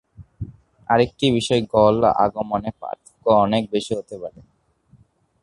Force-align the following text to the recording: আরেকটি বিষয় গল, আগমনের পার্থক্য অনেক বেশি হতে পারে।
আরেকটি 0.89 1.25
বিষয় 1.31 1.61
গল, 1.73 1.97
আগমনের 2.25 2.75
পার্থক্য 2.81 3.25
অনেক 3.45 3.63
বেশি 3.71 3.91
হতে 3.95 4.15
পারে। 4.21 4.39